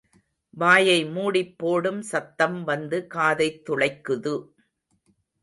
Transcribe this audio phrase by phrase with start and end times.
[0.53, 4.35] வாயை மூடிப் போடும் சத்தம் வந்து காதைத் துளைக்குது.